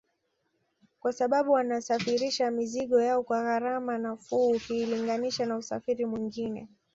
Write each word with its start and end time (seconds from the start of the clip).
Kwa 0.99 1.13
sababu 1.13 1.51
wanasafirisha 1.51 2.51
mizigo 2.51 3.01
yao 3.01 3.23
kwa 3.23 3.41
gharama 3.43 3.97
nafuu 3.97 4.49
ukilinganisha 4.51 5.45
na 5.45 5.57
usafiri 5.57 6.05
mwingine 6.05 6.67